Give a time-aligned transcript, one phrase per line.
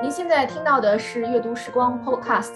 [0.00, 2.52] 您现在听到的是阅读时光 Podcast，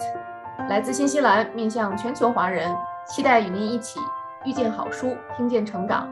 [0.69, 2.73] 来自新西兰，面向全球华人，
[3.05, 3.99] 期待与您一起
[4.45, 6.09] 遇见好书，听见成长。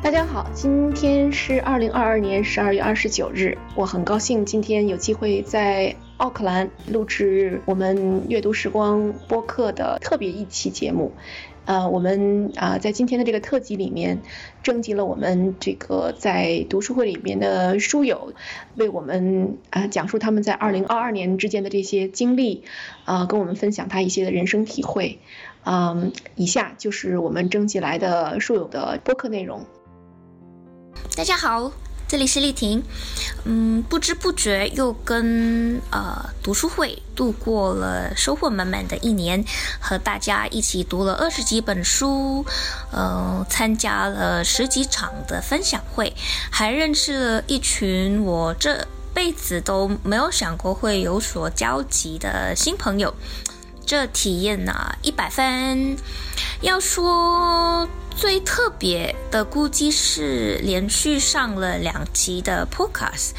[0.00, 11.12] 大家好，今天是二零二二年十二月二十九日，我很高兴今天有机会在奥克兰录制我们阅读时光播客的特别一期节目。
[11.66, 14.22] 呃，我们啊，在今天的这个特辑里面，
[14.62, 18.32] 征集了我们这个在读书会里面的书友，
[18.76, 22.62] 为我们啊讲述他们在二零二二年之间的这些经历，
[23.04, 25.18] 啊，跟我们分享他一些的人生体会。
[25.64, 29.66] 嗯，以下就是我们征集来的书友的播客内容。
[31.16, 31.85] 大家好。
[32.08, 32.84] 这里是丽婷，
[33.42, 39.44] 嗯，不知不觉又跟呃读书会度过了收获满满的一年，
[39.80, 42.46] 和大家一起读了二十几本书，
[42.92, 46.14] 呃，参加了十几场的分享会，
[46.48, 53.12] 还认识了一群我这辈子都没有想过会有所交集的新朋友，
[53.84, 55.96] 这体验呢一百分。
[56.60, 57.88] 要说。
[58.16, 63.32] 最特别的估计是连续上了两集的 Podcast，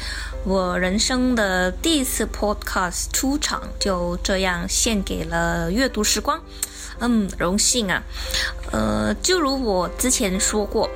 [0.44, 6.40] 我人生的第一次 Podcast 出场，就这样献给了阅读时光。
[7.00, 8.04] 嗯，荣幸啊。
[8.70, 10.88] 呃，就如我之前说过，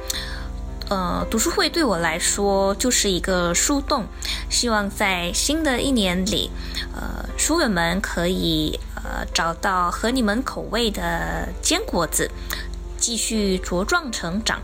[0.88, 4.06] 呃，读书会对我来说就是一个树洞，
[4.48, 6.52] 希望在新的一年里，
[6.94, 12.30] 呃，书友们可以呃找到合你们口味的坚果子。
[13.02, 14.60] 继续茁壮成长，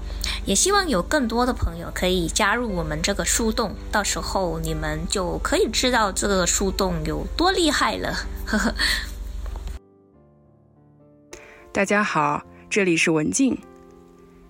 [0.47, 8.15] 也希望有更多的朋友可以加入我们这个树洞，到时候你们就可以知道这个树洞有多厉害了。
[8.47, 8.73] 呵呵。
[11.73, 13.59] 大家好，这里是文静，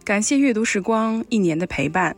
[0.04, 2.14] 感谢阅读时光一年的陪伴。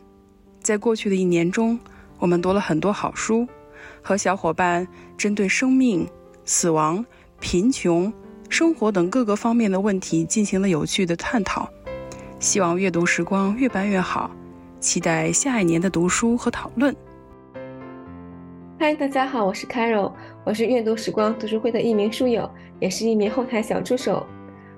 [0.61, 1.79] 在过去的一年中，
[2.19, 3.47] 我们读了很多好书，
[4.01, 4.85] 和小伙伴
[5.17, 6.05] 针对生命、
[6.43, 7.05] 死亡、
[7.39, 8.11] 贫穷。
[8.51, 11.69] 生活等各个方面的问题进行了有趣的探讨，
[12.37, 14.29] 希望阅读时光越办越好，
[14.77, 16.93] 期待下一年的读书和讨论。
[18.77, 20.11] 嗨，大家好，我是 Carol，
[20.43, 22.51] 我是阅读时光读书会的一名书友，
[22.81, 24.27] 也是一名后台小助手，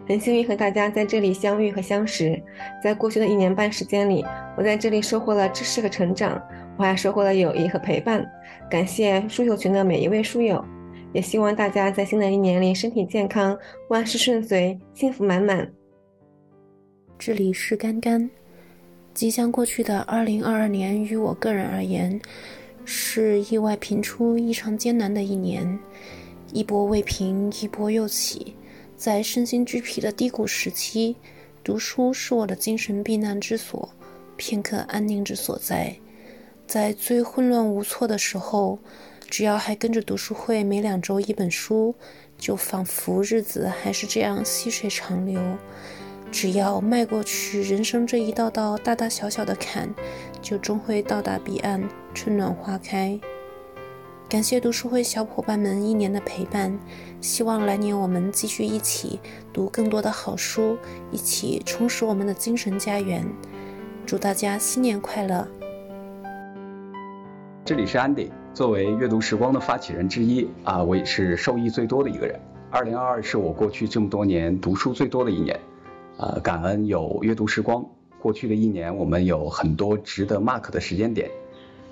[0.08, 2.40] 很幸运和大家在这里相遇和相识。
[2.84, 4.24] 在过去的一年半时间里，
[4.56, 6.40] 我在这里收获了知识和成长，
[6.78, 8.24] 我还收获了友谊和陪伴。
[8.70, 10.64] 感谢书友群的每一位书友。
[11.14, 13.58] 也希望大家在新的一年里身体健康，
[13.90, 15.72] 万事顺遂，幸福满满。
[17.20, 18.28] 这里是干干。
[19.14, 22.20] 即将过去的二零二二年，于我个人而言，
[22.84, 25.80] 是意外频出、异常艰难的一年。
[26.52, 28.56] 一波未平，一波又起。
[28.98, 31.16] 在身心俱疲的低谷时期，
[31.64, 33.88] 读书是我的精神避难之所，
[34.36, 35.96] 片刻安宁之所在。
[36.66, 38.80] 在最混乱无措的时候。
[39.34, 41.96] 只要还跟着读书会，每两周一本书，
[42.38, 45.42] 就仿佛日子还是这样细水长流。
[46.32, 49.92] 只要迈过去人生这一道道大大小小的坎，
[50.40, 51.82] 就终会到达彼岸，
[52.14, 53.20] 春暖花开。
[54.30, 56.72] 感谢读书会小伙伴们一年的陪伴，
[57.20, 59.20] 希望来年我们继续一起
[59.52, 60.78] 读更多的好书，
[61.10, 63.26] 一起充实我们的精神家园。
[64.06, 65.48] 祝大家新年快乐！
[67.66, 68.30] 这里是 Andy。
[68.54, 72.40] 作为阅读时光的发起人之一啊，我也是受益最多的一个人。
[72.70, 75.60] 二零二二是我过去这么多年读书最多的一年，
[76.18, 77.84] 呃，感恩有阅读时光。
[78.20, 81.32] 过去的一年，我们有很多值得 mark 的时间点。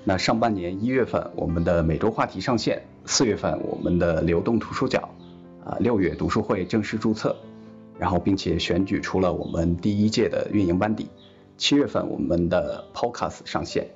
[0.04, 5.00] 那上半年一月份，我们的每周话题上线；四月份，我们的流动图书角；
[5.64, 7.36] 啊，六月读书会正式注册，
[7.98, 11.06] 然后并且选举出了我们第一届的运营班底；
[11.56, 13.88] 七月份，我们的 podcast 上线。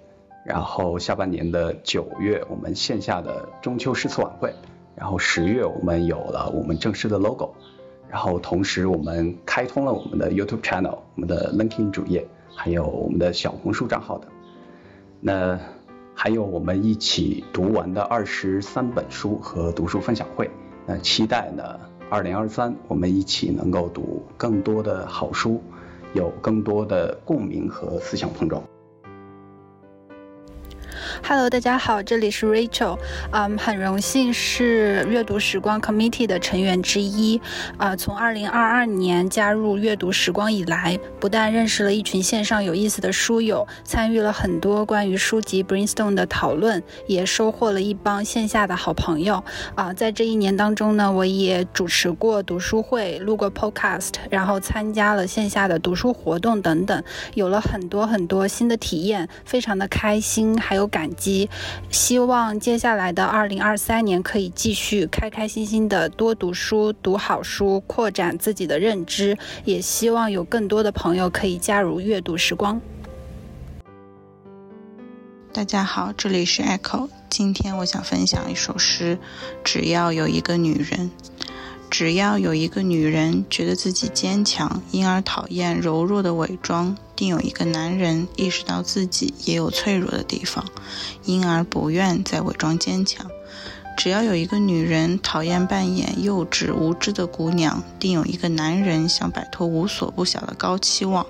[0.47, 4.51] 然后下半年的九月，我们线下的中秋诗词晚会；
[4.95, 7.51] 然后十月，我们有了我们正式的 logo；
[8.09, 12.25] 然后同时，我们开通了我们的 YouTube channel、我们的 LinkedIn 主页，
[12.55, 14.29] 还有我们的小红书账号的。
[15.21, 15.59] 那
[16.15, 20.49] 还有我们一起读完的二十三本书和读书分享会。
[20.87, 25.61] 那期待呢，二零二三我们一起能够读更多的好书，
[26.15, 28.63] 有更多的共鸣和思想碰撞。
[31.23, 32.99] Hello，大家好，这里是 Rachel，
[33.33, 37.41] 嗯，很荣幸是阅读时光 Committee 的成员之一。
[37.77, 49.43] 啊，从2022年加入阅读时光以来，不但认识了一群线上有意思的书友，参与了很多关于书籍 Brainstorm 的讨论，也收获了一帮线下的好朋友。
[49.75, 57.03] 啊，在这一年当中呢，我也主持过读书会，录过 Podcast，然后参加了线下的读书活动等等，
[57.35, 61.49] 有了很多很多新的体验，非常的开心，还有感激。
[61.91, 69.37] 希望接下来的二零二三年可以继续开开心心的多读书、读好书，扩展自己的认知。
[69.65, 72.81] 也希望有更多的朋友可以加入阅读时光。
[75.53, 79.19] 大家好，这里是 Echo，今天我想分享一首诗：
[79.65, 81.11] 只要有一个女人。
[81.91, 90.65] 只要有一个女人觉得自己坚强，因而讨厌柔弱的伪装，定有一个男人意识到自己也有脆弱的地方，
[91.25, 93.27] 因而不愿再伪装坚强。
[93.97, 101.27] 只要有一个女人讨厌扮演幼稚无知的姑娘，定有一个男人想摆脱无所不晓的高期望。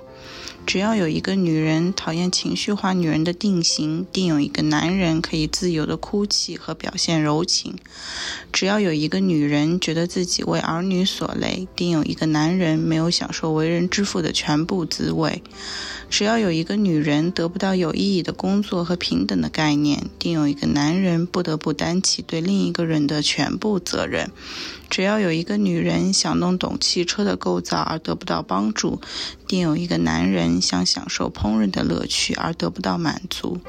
[0.67, 7.77] 只要有一个女人讨厌情绪化女人的定型，定有一个男人可以自由的哭泣和表现柔情。
[8.51, 15.41] 只要有一个女人觉得自己为儿女所累，定有一个男人没有享受为人之父的全部滋味。
[16.09, 24.31] 只要有一个女人得不到有意义的工作和平等的概念，定有一个男人不得不担起对另一个人的全部责任。
[24.89, 28.99] 只要有一个女人想弄懂汽车的构造而得不到帮助，
[29.47, 33.59] 定有一个男人想享受烹饪的乐趣而得不到满足。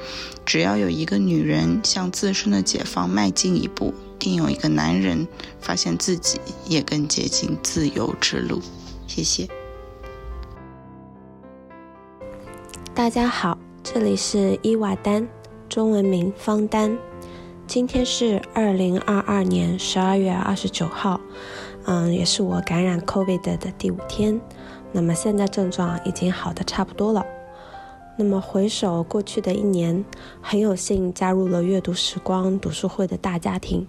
[0.47, 5.27] 只要有一个女人向自身的解放迈进一步，定有一个男人
[5.61, 8.63] 发现自己也更接近自由之路。
[9.07, 9.49] 谢谢。
[12.95, 15.29] 大家好，这里是伊瓦丹，
[15.69, 17.08] 中文名方丹。
[17.69, 21.21] 今天是二零二二年十二月二十九号，
[21.85, 24.41] 嗯，也是我感染 COVID 的第五天。
[24.91, 27.27] 那么现在症状已经好的差不多了。
[28.17, 30.03] 那么回首过去的一年，
[30.41, 33.87] 很有幸加入了阅读时光读书会的大家庭，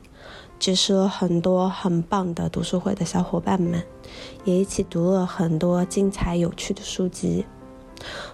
[0.59, 3.81] 结识了很多很棒的读书会的小伙伴们，
[4.43, 7.45] 也一起读了很多精彩有趣的书籍。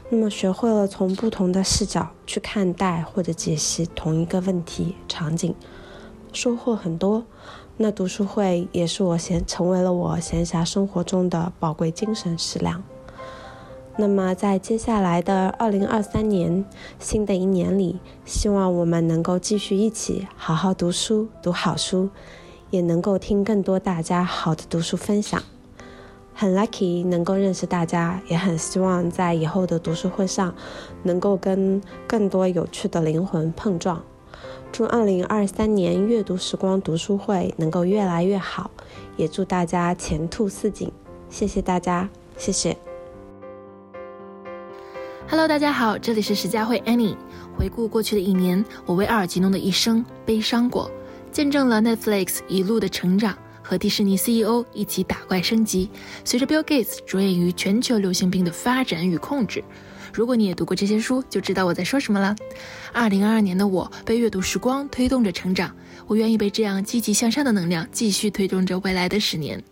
[0.09, 5.53] 那么学会了从不同的视角去看待或者解析同一个问题场景，
[6.31, 7.23] 收获很多。
[7.77, 12.81] 那读书会也是我闲成为了我闲暇生活中的宝贵精神食粮。
[13.97, 16.65] 那么在接下来的二零二三年
[16.99, 22.09] 新的一年里，希望我们能够继续一起好好读书，读好书，
[22.69, 25.41] 也能够听更多大家好的读书分享。
[26.37, 30.53] 很 lucky 能够认识大家，也很希望在以后的读书会上，
[31.03, 34.03] 能够跟更多有趣的灵魂碰撞。
[34.69, 38.69] 祝2023年阅读时光读书会能够越来越好，
[39.15, 40.91] 也祝大家前途似锦。
[41.29, 42.75] 谢谢大家，谢谢。
[45.29, 47.15] Hello，大家好，这里是石佳慧 Annie。
[47.57, 50.91] 回顾过去的一年，我为阿尔吉诺的一生悲伤过，
[51.31, 53.37] 见证了 Netflix 一路的成长。
[53.65, 55.89] 和迪士尼 CEO 一起打怪升级。
[56.23, 59.63] 随着 Bill Gates 着眼于全球流行病的发展与控制，
[60.13, 62.35] 如果你也读过这些书，就知道我在说什么了。
[62.93, 65.75] 二零二二年的我被阅读时光推动着成长，
[66.05, 69.63] 我愿意被这样积极向上的能量继续推动着未来的十年。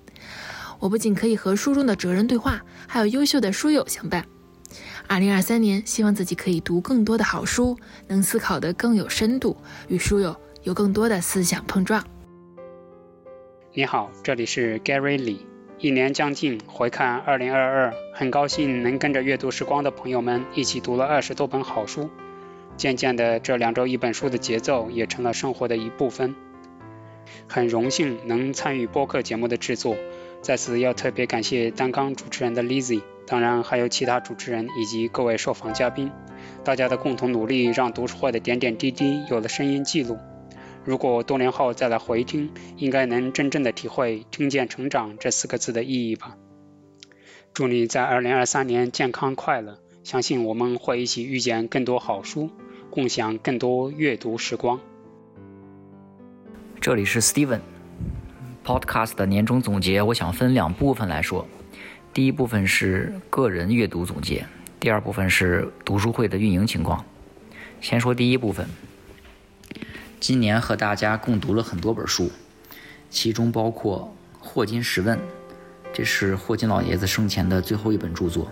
[0.79, 4.25] 我不仅可以和书中的哲人对话，还有优秀的书友相伴。
[5.07, 9.55] 二零二三年，希望自己可以读更多的好书，能思考得更有深度，
[9.87, 12.03] 与书友有更多的思想碰撞。
[13.75, 15.39] 你好，这里是 Gary Lee。
[15.79, 22.11] 一年将近，回看2022，很高兴能跟着阅读时光的朋友们一起读了二十多本好书。
[22.77, 26.35] 渐渐的，这两周一本书的节奏也成了生活的一部分。
[27.47, 29.97] 很荣幸能参与播客节目的制作，
[30.43, 36.11] 在此要特别感谢担纲主持人的 Lizzy，当然还有其他主持人以及各位受访嘉宾。
[36.63, 40.19] 大家的共同努力，让读书会的点点滴滴有了声音记录。
[40.85, 46.35] 如果多年后再来回听，应该能真正的体会“听见成长”这四个字的意义吧。
[47.53, 52.49] 祝你在二零二三年健康快乐，相信我们会一起遇见更多好书，
[52.89, 54.81] 共享更多阅读时光。
[56.81, 61.47] 这里是 Steven，Podcast 的年终总结，我想分两部分来说。
[62.13, 64.45] 第一部分是个人阅读总结，
[64.81, 67.05] 第二部分是读书会的运营情况。
[67.79, 68.67] 先说第一部分。
[70.23, 72.31] 今年和大家共读了很多本书，
[73.09, 75.17] 其中包括《霍金十问》，
[75.91, 78.49] 这是霍金老爷子生前的最后一本著作，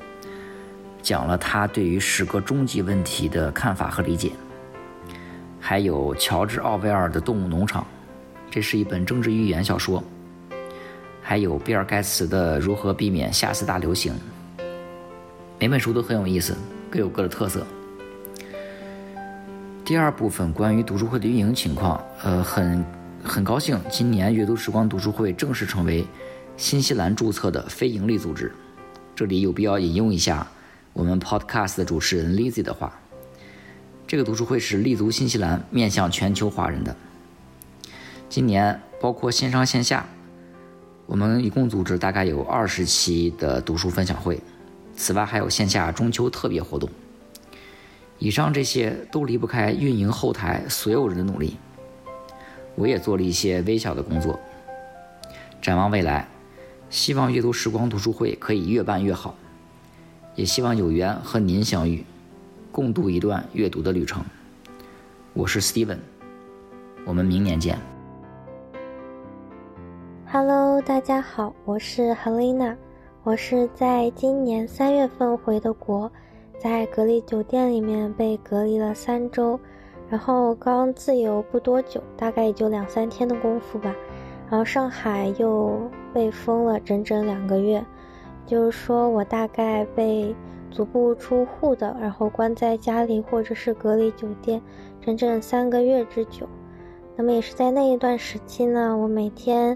[1.02, 4.34] 讲了他对于十个终极问题的看法和理解。
[5.62, 7.84] 还有乔治·奥威尔的《动物农场》，
[8.50, 10.04] 这是一本政治寓言小说。
[11.22, 14.14] 还有比尔·盖茨的《如何避免下次大流行》。
[15.58, 16.54] 每本书都很有意思，
[16.90, 17.66] 各有各的特色。
[19.92, 22.86] 第二部分关于读书会的运营情况，呃，很
[23.22, 26.08] 很高兴，今年阅读时光读书会正式成为
[26.56, 28.54] 新西兰注册的非营利组织。
[29.14, 30.48] 这里有必要引用一下
[30.94, 32.98] 我们 Podcast 的主持人 Lizzy 的话：
[34.08, 36.96] 这个读书会是立足新西兰，面向全球华人的。
[38.30, 40.06] 今年包括线上线下，
[41.06, 44.40] 我们一共组织大概有二十期的读书分享会。
[44.96, 46.90] 此外，还有线下中秋特别活动。
[48.24, 51.58] 以上这些都离不开运营后台所有人的努力。
[52.76, 54.40] 我也做了一些微小的工作。
[55.60, 56.28] 展望未来，
[56.92, 59.34] 希望阅读时光读书会可以越办越好，
[60.36, 62.06] 也希望有缘和您相遇，
[62.72, 64.24] 共度一段阅读的旅程。
[65.34, 65.98] 我是 Steven，
[67.08, 67.80] 我们明年见。
[70.32, 72.76] Hello，大家好，我是 Helena。
[73.24, 76.12] 我是在今年三月份回的国，
[76.62, 79.60] 在隔离酒店里面被隔离了三周，
[80.08, 83.96] 然后刚自由不多久，大概也就两三天的功夫吧，
[84.48, 85.82] 然后上海又
[86.14, 87.84] 被封了整整两个月，
[88.46, 90.36] 就是说我大概被
[90.70, 94.62] 足不出户的，然后关在家里或者是隔离酒店
[95.02, 96.48] 整整三个月之久，
[97.16, 99.76] 那么也是在那一段时期呢，我每天。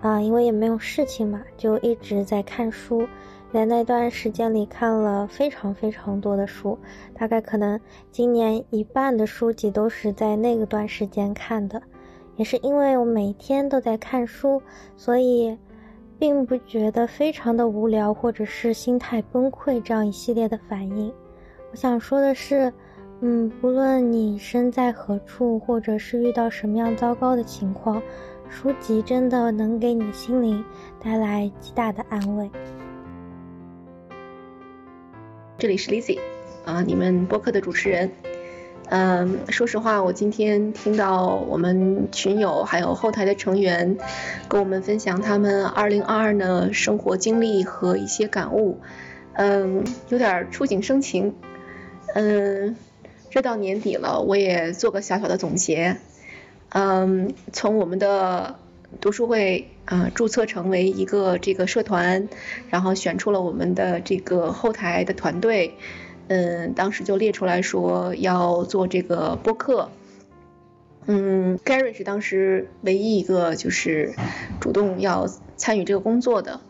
[0.00, 3.08] 啊，因为也没有事情嘛，就一直在看书，
[3.54, 6.76] 在那段时间里看了非常非常多的书，
[7.16, 7.78] 大概可能
[8.10, 11.80] 今年一半的书籍都是在那个段时间看的。
[12.34, 14.60] 也是因为我每天都在看书，
[14.96, 15.56] 所以
[16.18, 21.14] 并不觉得非常的无聊，或者是心态崩溃这样一系列的反应。
[21.70, 22.72] 我想说的是，
[23.20, 28.02] 嗯，不论你身在何处，或者是遇到什么样糟糕的情况。
[28.48, 30.64] 书籍真的能给你的心灵
[31.00, 32.50] 带来极大的安慰。
[35.64, 36.18] 这里是 Lizzy，
[36.66, 38.10] 啊，你们播客的主持人。
[38.90, 43.96] 嗯，说实话，我今天听到我们群友还有后台的成员
[44.46, 48.78] 跟我们分享他们2022的生活经历和一些感悟，
[49.32, 51.34] 嗯，有点触景生情。
[52.14, 52.76] 嗯，
[53.30, 55.96] 这到年底了，我也做个小小的总结。
[56.68, 58.56] 嗯，从我们的
[59.00, 62.28] 读书会啊注册成为一个这个社团，
[62.70, 65.74] 然后选出了我们的这个后台的团队，
[66.28, 69.90] 嗯，当时就列出来说要做这个播客，
[71.06, 74.14] 嗯，Gary 是当时唯一一个就是
[74.60, 76.60] 主动要参与这个工作的，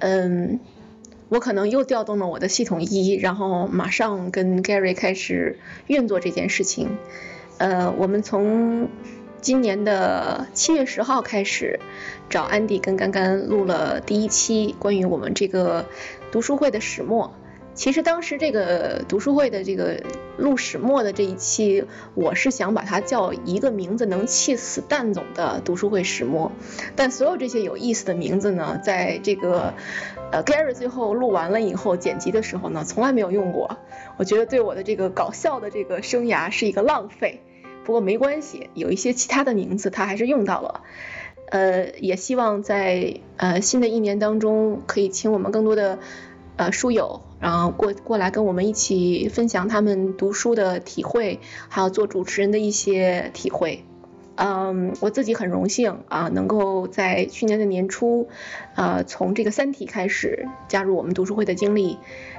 [0.00, 0.60] 嗯，
[1.30, 6.90] 我可能又调动了我的系统一，然后马上跟 Gary 开始运作这件事情，
[7.56, 8.88] 呃，我们从。
[9.42, 11.80] 今年的七月十号开始，
[12.30, 15.84] 找安迪跟甘甘录了第一期关于我们这个
[16.30, 17.34] 读书会的始末。
[17.74, 20.00] 其实当时这个读书会的这个
[20.36, 21.84] 录始末的这一期，
[22.14, 26.52] 我是想把它叫一个名字能气死蛋总的读书会始末。
[26.94, 29.74] 但所有这些有意思的名字呢，在这个
[30.30, 33.76] 呃 Gary 最后录完了以后剪辑的时候呢，从来没有用过。
[34.18, 37.42] 我觉得对我的这个搞笑的这个生涯是一个浪费。
[37.84, 40.82] 不过没关系，有一些其他的名字他还是用到了，
[41.50, 45.98] 呃，也希望在呃新的一年当中可以请我们更多的
[46.56, 53.84] 呃书友，然后过过来跟我们一起分享他们读书的体会，还有做主持人的一些体会。
[54.34, 58.28] 嗯，我自己很荣幸啊，能够在去年的年初，
[58.74, 61.98] 呃，从这个《三体》开始加入我们读书会的经历。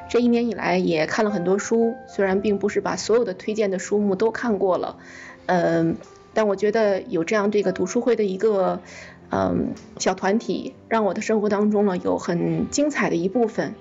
[0.09, 4.97] 这一年以来也看了很多书，虽然并不是把所有的推荐的书目都看过了。
[5.45, 5.97] 嗯，
[6.33, 8.81] 但我觉得有这样这个读书会的一个
[9.29, 13.75] 嗯小团体，让我的生活当中呢有很精彩的一部分。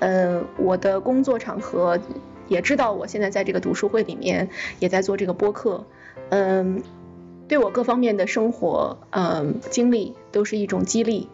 [0.00, 2.00] 嗯，我的工作场合
[2.48, 4.48] 也知道，我现在在这个读书会里面
[4.80, 5.84] 也在做这个播客。
[6.30, 6.82] 嗯，
[7.46, 11.28] 对我各方面的生活嗯经历都是一种激励。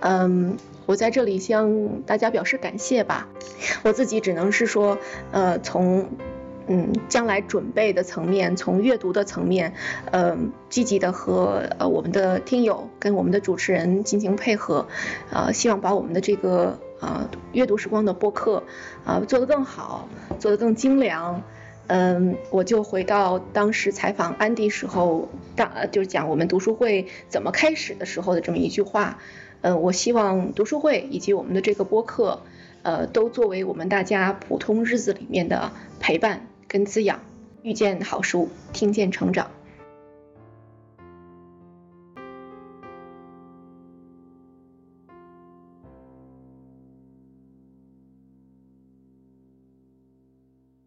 [0.00, 3.28] 嗯，我在这里向大家表示感谢吧。
[3.82, 4.96] 我自己只能是说，
[5.32, 6.08] 呃，从。
[6.66, 9.74] 嗯，将来准备的层面，从阅读的层面，
[10.10, 14.86] 嗯，积极的和呃我们的听友跟我们的主持人进行配合，
[15.30, 18.62] 呃，希望把我们的这个啊阅读时光的播客
[19.04, 21.42] 啊做得更好，做得更精良。
[21.86, 29.18] 嗯，我就回到当时采访安迪时候，当就是讲我们读书会怎么开始的时候的这么一句话。
[29.60, 32.40] 嗯，我希望读书会以及我们的这个播客，
[32.82, 36.46] 呃，都作为我们大家普通日子里面的陪伴。
[36.74, 37.20] 跟滋养，
[37.62, 39.48] 遇见好书，听见成长。